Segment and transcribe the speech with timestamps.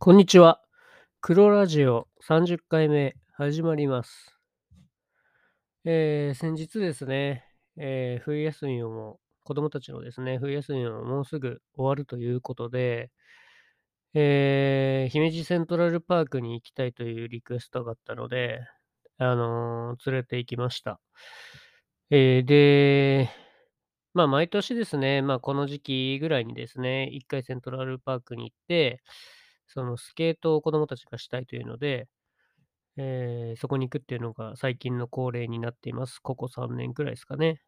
[0.00, 0.62] こんにちは。
[1.20, 4.32] 黒ラジオ30回目始まります。
[5.84, 7.44] えー、先日ですね、
[7.76, 13.10] えー冬休みをも、子供たちのですね、冬休みももうすぐ終わるということで、
[14.14, 18.60] えー姫路セントラルパークに行きたいというリクエストがあったので、
[19.18, 21.00] あのー連れて行きました。
[22.10, 23.28] えで、
[24.14, 29.02] まあ、毎年ですね、まあ、この時期ぐらいにですね、1回セントラルパークに行って、
[29.68, 32.08] そのスケートを子供たちがしたいというので、
[32.96, 36.20] えーそこに行くっていうのが最近の恒例になっています。
[36.20, 37.62] ここ3年くらいですかね。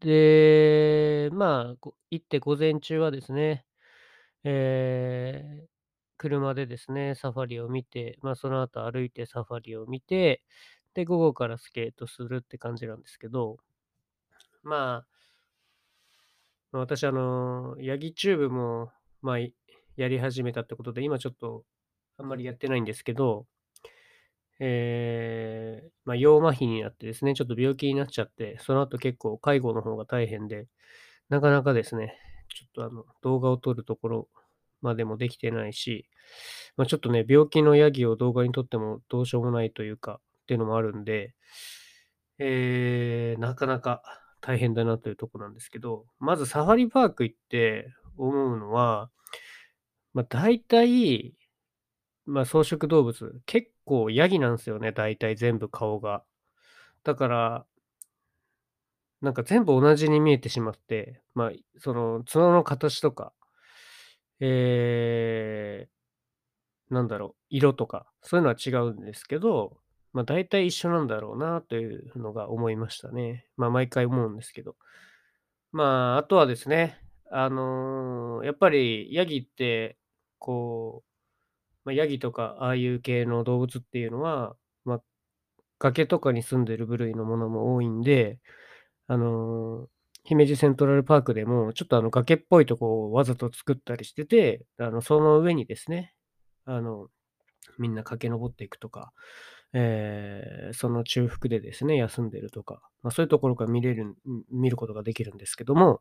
[0.00, 3.66] で、まあ、行って午前中はですね、
[4.44, 5.68] えー
[6.18, 10.42] 車でですね、サファリを見て、まあ、その後歩いてサファリを見て、
[10.94, 13.58] で、午後からスケートするって感じなんですけど、
[14.62, 15.06] ま
[16.72, 18.90] あ、私、あの、ヤギチューブも、
[19.22, 19.38] まあ、
[19.96, 21.64] やり始めたってことで、今ちょっと
[22.18, 23.46] あんまりやってないんですけど、
[24.60, 30.68] えーまあ、腰麻痺になってですね、ちょっと病気になっちゃって、その後結構介護の方が大変で、
[31.28, 32.16] なかなかですね、
[32.48, 34.28] ちょっとあの動画を撮るところ
[34.82, 36.08] までもできてないし、
[36.76, 41.34] まあ、ちょっとね、病気のヤギを動画に撮ってもどうしようもないというか、っていうのもあるんで、
[42.38, 44.02] えーなかなか
[44.40, 49.10] 大変だなというとこなんですけど、まずサファリパーク行って思うのは、
[50.14, 51.34] まあ、大体、
[52.26, 56.24] まあ、草食動物、結構ヤギなんですよね、大体全部顔が。
[57.04, 57.66] だから、
[59.20, 63.32] なんか全部同じに見えてしまって、まあ、その角の形とか、
[64.40, 69.78] えー、なんだろう、色とか、そういうのは違うんですけど、
[70.12, 73.46] まあ、大体一緒なんだろうなというのが思いましたね。
[73.56, 74.76] まあ、毎回思うんですけど。
[75.72, 79.96] まあ、あとはですね、あのーやっぱりヤギって、
[80.44, 81.08] こう、
[81.86, 85.02] まあ、ヤギとかああいう系の動物っていうのは、まあ、
[85.78, 88.40] 崖とかに住んでる部類のものも多いんで、
[89.06, 89.88] あのー
[90.26, 96.14] 姫路セントラルパークでも、ちょっとあの崖っぽいとこをわざと作ったりしてて、あのその上にですね、
[96.64, 97.08] あの、
[97.78, 99.12] みんな駆け上っていくとか、
[99.74, 104.16] えーその中腹でですね、休んでるとか、まあ、そういうところから見れる、
[104.50, 106.00] 見ることができるんですけども、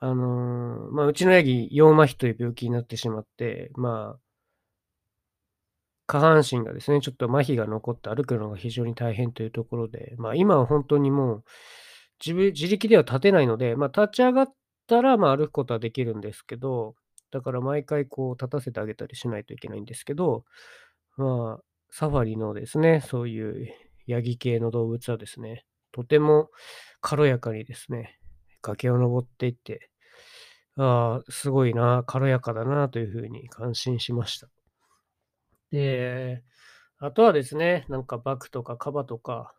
[0.00, 4.20] あのーまあ、うちのヤギ、腰麻痺という病気になってしまって、まあ、
[6.06, 11.44] 下半身がですね、ちょっと麻痺が残って歩くのが非常に大変というところで、まあ、今は本当にもう
[12.24, 14.48] 自分、自力では立てないので、まあ、立ち上がっ
[14.86, 16.94] たら、まあ、歩くことはできるんですけど、
[17.30, 20.44] だから毎回こう立たせてあげたりしないといけないんですけど、
[21.16, 23.74] まあ、サファリのですね、そういう
[24.06, 26.48] ヤギ系の動物はですね、とても
[27.00, 28.18] 軽やかにですね、
[28.62, 29.87] 崖を登っていって、
[30.78, 34.48] ああ、すごいな、軽やかだなというふうに感心しました。
[35.70, 36.42] で、
[36.98, 39.54] あとはですね、なんかバクとかカバとか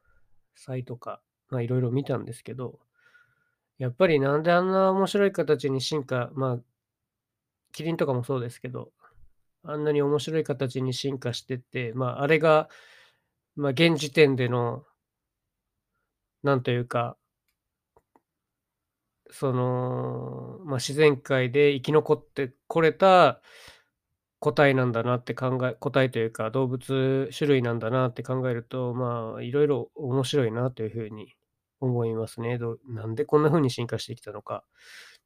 [0.56, 2.80] サイとか、まあいろいろ見たんですけど、
[3.78, 6.60] やっぱりなんであんな面白い形に進化、まあ、
[7.72, 8.92] キリンとかもそうですけど、
[9.64, 12.70] あんなに面白い形に進化してて、まああれが、
[13.56, 14.86] まあ現時点での、
[16.44, 17.18] なんというか、
[19.32, 23.42] その、まあ、自然界で生き残ってこれた
[24.40, 31.36] 個体なんだなって考え、個体というか動物種類なんだなって考えると、まあ、いろいろ面白いなというふうに
[31.82, 32.58] 思いますね。
[32.58, 34.64] どなんでこんな風に進化してきたのか、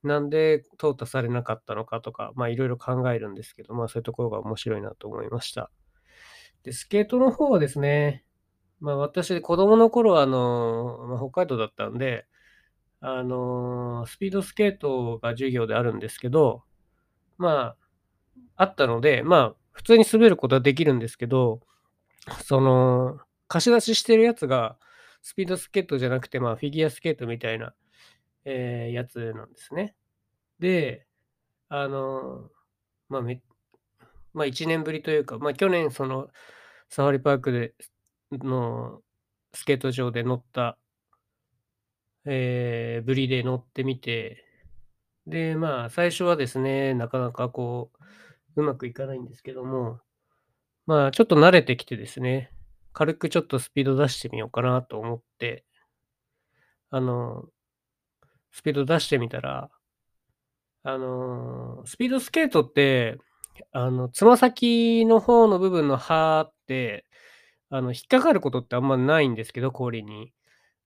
[0.03, 5.71] なんで淘汰されなかったのかとか、まあ、いろいろ考えるんですけど、まあ、そういうところが面白いなと思いました。
[6.63, 8.25] で、スケートの方はですね、
[8.79, 12.25] まあ、私、子供の頃は、あの、まあ、北海道だったんで、
[13.05, 16.63] あの、スピードスケートが授業であるんですけど、
[17.37, 17.75] ま
[18.57, 21.59] あ、あったので、まあ、普通に滑ることはできるんですけど、
[22.45, 23.19] その、
[23.49, 24.77] 貸し出ししてるやつが、
[25.21, 27.73] スピードスケートじゃなくて、まあ、フィギュアスケートみたいな、
[28.45, 29.95] えーやつなんですね。
[30.59, 31.05] で、
[31.69, 32.49] あの、
[33.09, 33.41] まあ、め、
[34.33, 36.29] まあ、1年ぶりというか、まあ、去年、その、
[36.89, 37.73] サファリパークで
[38.31, 39.01] の
[39.53, 40.77] スケート場で乗った、
[42.25, 44.43] えーぶりで乗ってみて、
[45.27, 47.91] で、まあ、最初はですね、なかなかこ
[48.57, 49.99] う、うまくいかないんですけども、
[50.85, 52.51] まあ、ちょっと慣れてきてですね、
[52.93, 55.65] 軽くちょっとスピード出してみようかなと思って、
[56.91, 57.45] あの、
[58.51, 59.69] スピード出してみたら、
[60.83, 63.17] あの、スピードスケートって、
[63.71, 67.05] あの、つま先の方の部分の歯って、
[67.69, 70.33] あの、引っかかることってあんまないんですけど、氷に。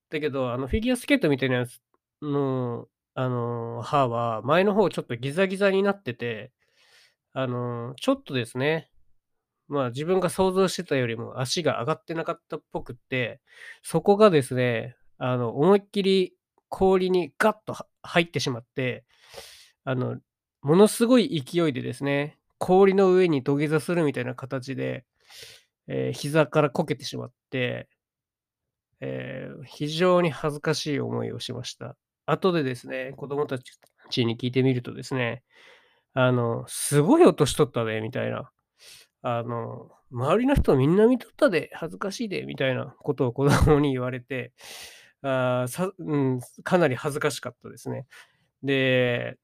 [0.10, 1.80] だけど、あの、フィギュアスケートみたいなやつ
[2.22, 6.52] の、あの、歯は、前の方ちょっとギザギザになってて、
[7.34, 8.90] あの、ちょっとですね、
[9.68, 13.42] まあ、自分が想像してたよりも足が上がってなかったっぽくって、
[13.84, 16.34] そこがですね、あの、思いっきり
[16.70, 19.04] 氷にガッと入ってしまって、
[19.84, 20.18] あの、
[20.62, 25.06] ものすごい勢いでですね、氷の上に土下座するみたいな形で、
[25.88, 27.88] えー膝からこけてしまって、
[29.02, 31.96] えー非常に恥ずかしい思いをしました。
[32.26, 33.58] 後でですね、子供た
[34.10, 35.44] ちに聞いてみるとですね、
[36.14, 38.52] あの、すごい落としとったで、みたいな。
[39.24, 44.54] あの、周りの人みんな見とったで、恥ずかしいで、みたいなことを子供に言われて、
[45.24, 48.08] あさうん、かなり恥ずかしかったですね。
[48.64, 49.38] で、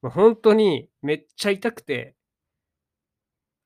[0.00, 2.14] ま、ほんとにめっちゃ痛くて、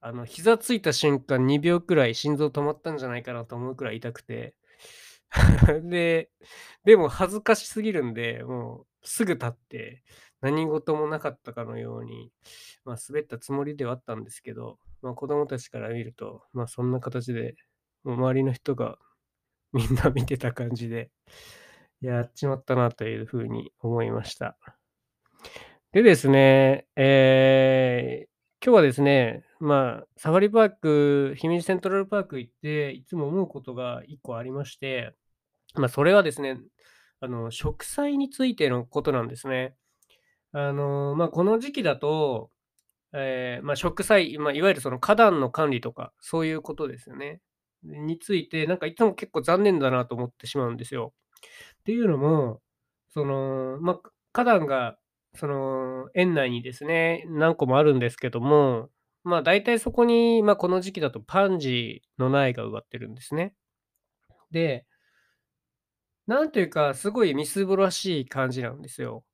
[0.01, 4.55] あの、膝ついた瞬間2秒くらい心臓止まったんじゃないかなと思うくらい痛くて、
[5.91, 6.31] で、
[6.85, 10.03] でも恥ずかしすぎるんで、もうすぐ立って、
[10.41, 12.33] 何事もなかったかのように、
[12.85, 17.57] ま、滑ったつもりではあったんですけど、ま、子供たちから見ると、まあ、そんな形で、
[18.05, 18.99] もう周りの人が
[19.73, 21.11] みんな見てた感じで、
[22.01, 24.59] やっちまったなという風に思いました。
[25.93, 35.15] でですね、えー今日はですね、まあ、サファリパーク、姫路セントラルパーク行って、いつも思うことが1個ありまして、
[35.75, 36.59] まあ、それはですね、
[37.21, 39.75] あの、植栽についてのことなんですね。
[40.53, 42.51] あの、まあ、この時期だと、
[43.13, 47.41] えーまあ、植栽、まあ、いわゆるその花壇の管理とか、そういうことですよね。
[47.83, 51.15] について、なんかいつも結構残念だなと思ってしまうんですよ。
[51.81, 52.61] っていうのも、
[53.09, 54.99] その、まあ、花壇が、
[55.35, 58.91] その、園内にですね、何個もあるんですけども、
[59.27, 63.55] まあ、大体そこに、まあ、この時期だとパンジーの苗が植わってるんですね。
[64.53, 64.87] で、
[66.29, 69.25] なんというか、すごいみすぼらしい感じなんですよ。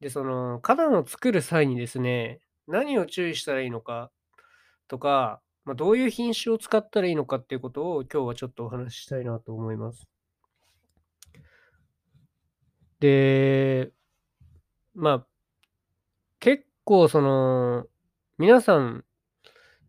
[0.00, 4.10] で、その、花壇を作る際にですね、何を注意したらいいのか
[4.88, 10.08] とか、まあ、どういう品種を使ったらいいのかっていうことを、今日はちょっとお話ししたいなと思います。
[12.98, 13.92] で、
[14.92, 15.26] まあ、
[16.40, 17.86] 結構その、
[18.36, 19.04] 皆さん、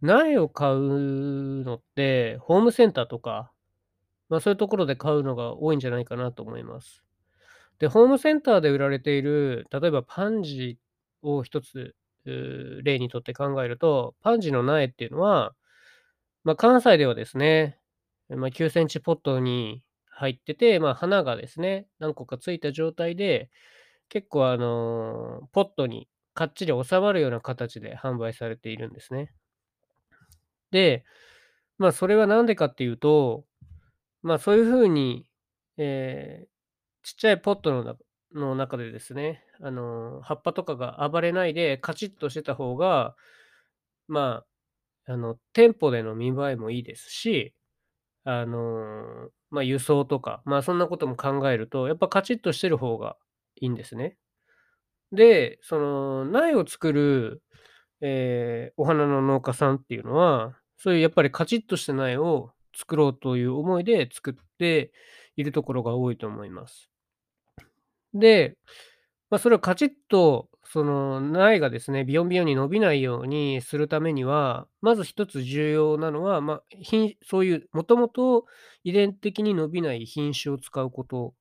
[0.01, 3.51] 苗を買うのって、ホームセンターとか、
[4.29, 7.03] まあ、そういうところで買うのが多いんじゃないかなと思います。
[7.79, 11.95] で、ホームセンターで売られている、例えばパンジーを一つ、
[12.25, 15.55] 例にとって考えると、パンジーの苗っていうのは、
[16.43, 17.79] まあ、関西ではですね、
[18.29, 23.49] まあ、9センチポットに入ってて、まあ、花がですね、何個かついた状態で、
[24.09, 29.33] 結構あの、ポットにかっちり収まるような形で販売されているんですね。
[30.71, 31.03] で、
[31.77, 33.45] まあ、それはなんでかっていうと、
[34.23, 35.27] まあ、そういう風に、
[35.77, 36.49] えー
[37.03, 37.97] ちっちゃいポットの
[38.33, 43.15] の中でですね、あの、葉っぱとかが暴れないでカチッとしてた方が、
[44.07, 44.43] ま
[45.07, 47.55] あ、あの、店舗での見栄えもいいですし、
[48.25, 53.17] あの、まあ、輸送とか、まあ、そんなことも考えると、やっぱカチッとしてる方が
[53.61, 54.17] いいんですね。
[55.15, 57.41] で、その苗を作る、
[58.01, 64.91] えーお花の農家さんっていうのは、そういうやっぱりカチッとした苗を作ろうという思いで作って
[65.37, 66.89] いるところが多いと思います。
[68.13, 68.57] で、
[69.29, 78.45] まあ、それをカチッと、その苗がですね、ビヨンビヨンに伸びないようにするためには、まず一つ重要なのは、まあ、品そういうもともと
[78.83, 81.33] 遺伝的に伸びない品種を使うこと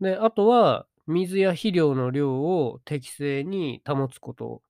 [0.00, 4.62] で、あとは、水や肥料の量を適正に保つこと。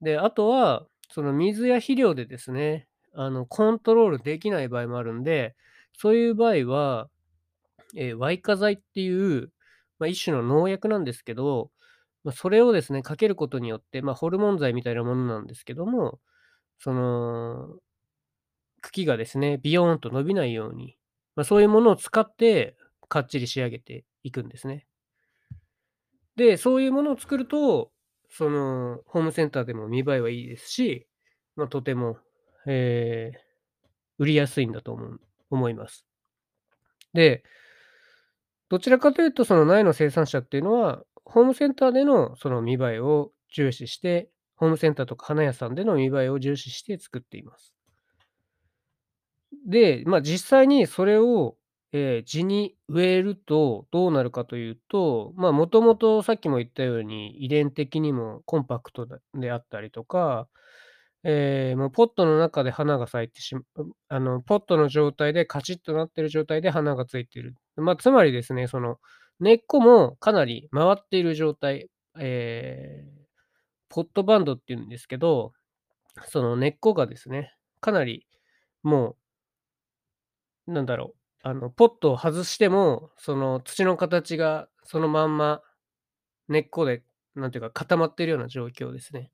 [0.00, 5.56] で、あとは、その水や肥料でですね、あの、コントロールできない場合もあるんで、
[5.96, 7.08] そういう場合は、
[7.96, 9.52] えー、Y 化剤っていう、
[9.98, 11.70] まあ、一種の農薬なんですけど、
[12.24, 16.20] まあ、それをですね、かけることによって、まあ、ホルモン剤みたいなものなんですけども、
[16.78, 17.78] その、
[18.82, 20.96] 茎がですね、ビヨーンと伸びないように、
[21.34, 22.76] まあ、そういうものを使って、
[23.08, 24.86] かっちり仕上げていくんですね。
[26.36, 27.90] で、そういうものを作ると、
[28.30, 31.06] その、ホームセンターでも見栄えはいいですし、
[31.56, 32.18] まあ、とても、
[32.66, 33.46] えー
[34.18, 36.06] 売りやすいんだと思う思います。
[37.12, 37.42] で、
[38.68, 47.74] どちらかというと、その苗の生産者っていうのは、ホームセンターでのその見栄えを重視して、ホームセンターとか花屋さんでの見栄えを重視して作っています。
[49.66, 51.56] で、まあ、実際にそれを、
[51.98, 60.48] えー地に植えるとどうなるかというと、まあ、もともとさっきも言ったように、遺伝的にもコンパクトであったりとか、
[61.24, 67.54] えーもうポットの中で花が咲いてしまうあの、ポットの状態でカチッとなってる状態で花がついてる。
[67.76, 68.98] ま、つまりですね、その
[69.40, 71.88] 根っこもかなり回っている状態、
[72.20, 73.26] えー
[73.90, 75.52] ポットバンドっていうんですけど、
[76.26, 78.26] その根っこがですね、かなり
[78.82, 79.16] も
[80.68, 85.62] う、なんだろう、あの、ポットを外しても、その土の形がそのまんま
[86.48, 87.04] 根っこで、
[87.36, 89.30] なんていうか固まっているような状況ですね。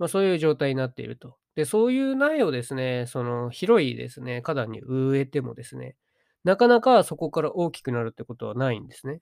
[0.00, 1.36] まあ、そういう状態になっていると。
[1.54, 5.94] で、そういう苗をですね、その広いですね、花壇に植えてもですね、
[6.42, 9.20] なかなかそこから大きくなるってことはないんですね。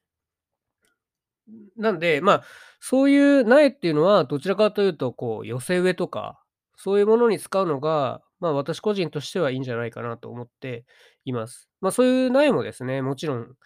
[1.77, 2.45] なんで、まあ、
[2.81, 6.43] そういう苗っていうのは、どちらかというと、こう、寄せ植えとか、
[6.77, 10.85] そういうものに使うのが、まあ、私個人としてはいいんじゃないかなと思って
[11.25, 11.71] います。
[11.81, 13.57] まあ、そういう苗もですね、もちろん、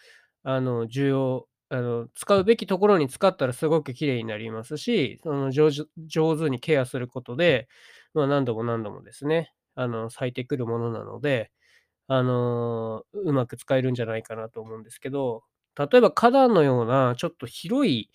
[0.43, 7.67] あの、重要あの、使うべきところに使ったらすごく綺麗になりますし、その、上手にケアすることで、
[8.13, 11.51] まあ、何度も何度もですね、あの、咲いてくるものなので、
[12.07, 15.43] あの、うまく使えるんじゃないかなと思うんですけど、
[15.77, 18.09] 例えば花壇のようなちょっと広い、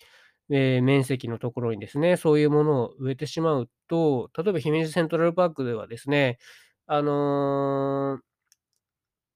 [0.53, 6.39] えー面積のところにですね、そういうものを植えてしまうと、例えば姫路セントラルパークではですね、
[6.87, 8.19] あの、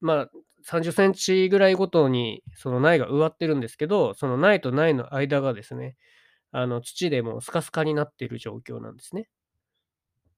[0.02, 0.30] まあ、
[0.64, 5.96] 30センチぐらいごとにその苗が植わってるんですけど、その苗と苗の間がですね、
[6.52, 9.30] あの、土でもうスカスカになっている状況なんですね。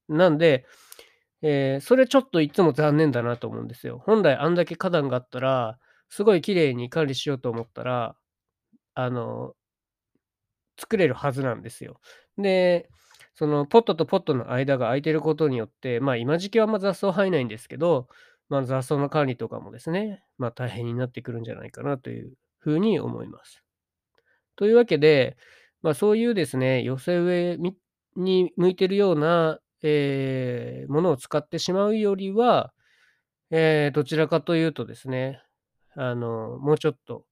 [0.07, 0.65] なんで、
[1.41, 3.99] えーそれちょっといつも残念だなと思うんですよ。
[4.05, 8.15] 本来あんだけ花壇があったら、すごい綺麗に管理しようと思ったら、
[8.95, 9.55] あの、
[10.79, 11.99] 作れるはずなんですよ。
[12.37, 12.89] で、
[13.35, 18.07] そのポットとポットの間が空いてることによって、まあ、今時期はあんま雑草生えないんですけど、
[18.49, 23.63] まあ、雑草の管理とかもですね、まあ、大変になってくるんじゃないかなというふうに思います。
[24.55, 25.37] というわけで、
[25.81, 27.57] まあ、そういうですね、寄せ植え
[28.15, 32.73] に向いてるような、えーものを使ってしまうよりは、
[33.51, 35.41] えーどちらかというとですね、
[35.95, 37.23] あの、もうちょっと、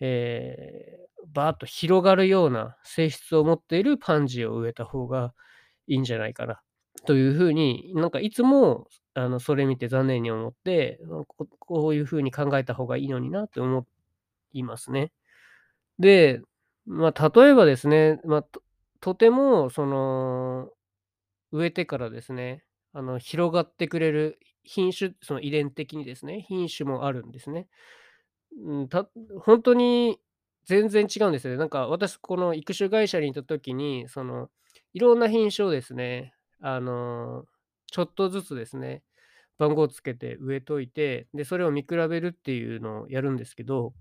[0.00, 5.32] えーバーッと広がるような性質を持っているパンジーを植えた方が
[5.86, 6.60] いいんじゃないかな
[7.06, 11.00] というふうに、なんかいつも、あの、それ見て残念に思って、
[11.58, 13.86] こういうふうに考えた方がいいのになって思
[14.52, 15.12] いますね。
[15.98, 16.40] で、
[16.86, 18.62] まあ、例えばですね、まあ、と
[19.00, 20.68] とてもその、
[21.52, 27.66] 植えてからですね、あの、広がってくれる品種、その遺伝的にですね、品種もあるんですね。
[28.58, 29.08] うん、た
[29.40, 30.18] 本当に
[30.70, 31.58] 全然違うんですよね。
[31.58, 34.50] なんか私この育種会社にいた時に、その、
[34.92, 37.44] いろんな品種をですね、あの、
[37.90, 39.02] ちょっとずつですね、
[39.58, 43.94] 番号つけて植えといて、で、それを見比べるっていうのをやるんですけど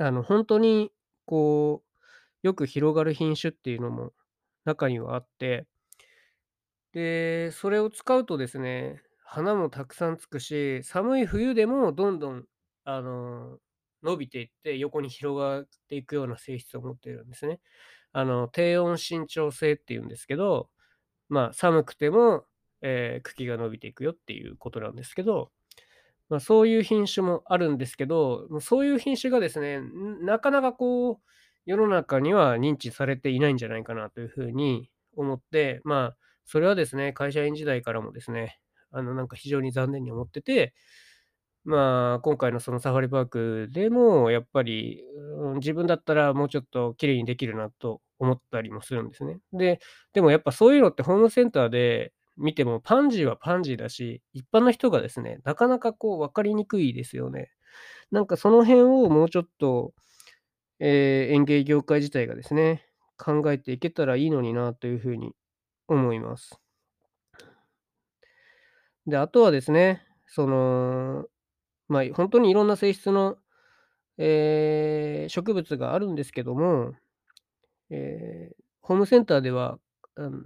[0.00, 0.92] あの、本当に、
[1.26, 4.12] こう、よく広がる品種っていうのも
[4.64, 5.66] 中にはあって、
[6.94, 12.46] で、それを使うとですね、花もたくさんつくし、寒い冬でもどんどん、
[12.84, 13.58] あの、
[14.02, 17.60] 伸びていって横に広がっていくような性質を持っているんですね。
[18.12, 20.70] あの、低温伸長性っていうんですけど、
[21.28, 22.46] まあ、寒くても、
[22.82, 25.52] えー茎が伸びていくよっていうことなんですけど、
[26.28, 29.80] まあ、そういう品種もあるんですけど、そういう品種がですね、
[30.22, 31.18] なかなかこう、
[31.66, 40.74] 世の中には認知されていないんじゃないかなというふうに思って、まあ、それはですね、会社員時代からもですね、あの、なんか非常に残念に思ってて、
[41.64, 45.02] まあ、今回のそのサファリパークでも、やっぱり、
[45.38, 49.38] うん、自分だったらもうちょっと綺麗にできるなと思ったりもするんですね。
[49.52, 49.80] で、
[50.12, 57.50] でもやっぱそういうのってホームセンターで見ても、パンジーはパンジーだし、一般の人がですね、なかなかこう分かりにくいですよね。
[58.12, 59.94] なんかその辺をもうちょっと、
[60.80, 62.84] えー園芸業界自体がですね、
[63.18, 65.32] 考えていけたらいいのになというふうに
[65.88, 66.58] 思います。
[69.06, 71.26] で、あとはですね、その、
[71.92, 73.36] まあ、本当にいろんな性質の、
[74.18, 76.92] えー植物があるんですけども、
[77.90, 79.78] えーホームセンターでは、
[80.16, 80.42] うん、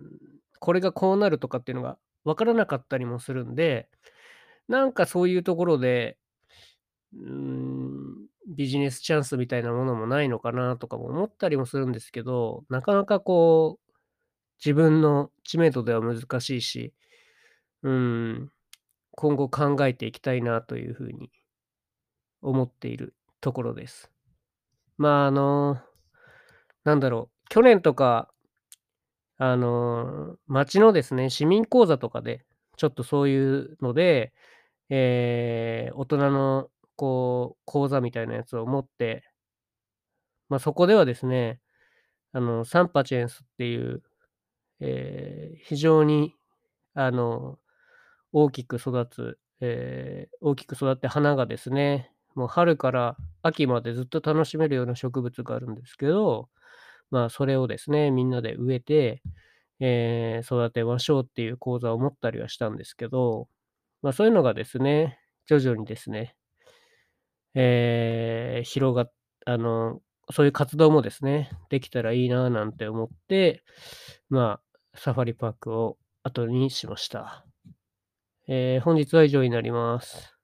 [0.60, 3.88] これがこうなるとかっていうのが分からなかったりもするんで、
[4.68, 6.18] なんかそういうところで、
[7.14, 13.92] うん、ビジネスチャンスみたいなものもないのかなとかも思ったりもするんですけど、なかなかこう、
[14.62, 16.92] 自分の知名度では難しいし、
[17.82, 18.50] うん、
[19.16, 21.30] 今後考えていきたいなというふうに
[22.42, 24.10] 思っているところです。
[24.98, 25.80] まあ、あの、
[26.84, 28.32] なんだろう、去年とか、
[29.38, 32.44] あの、町のですね、市民講座とかで、
[32.76, 34.32] ちょっとそういうので、
[34.90, 39.24] えー大人のこう、講座みたいなやつを持って、
[40.48, 41.60] まあ、そこではですね、
[42.32, 44.02] あの、サンパチェンスっていう、
[44.80, 46.34] えー非常に、
[46.94, 47.58] あの、
[48.38, 56.50] 大きく育つ、えー大きく育って花がですね、もう春から秋までずっと楽しめるような植物があるんですけど、
[57.10, 59.22] まあ、それをですね、みんなで植えて、
[59.80, 63.48] えー育てましょうっていう講座を持ったりはしたんですけど、
[64.02, 66.36] まあ、そういうのがですね、徐々にですね、
[67.54, 69.12] えー広がっ
[69.46, 70.00] あの、
[70.32, 73.64] そういう活動もですね、できたらいいななんて思って、
[74.28, 74.60] ま
[74.94, 77.46] あ、サファリパークを後にしました。
[78.48, 80.35] えー本日は以上になります。